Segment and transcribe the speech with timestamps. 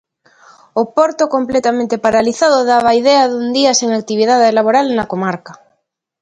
[0.81, 5.53] O porto completamente paralizado daba idea dun día sen actividade laboral na comarca.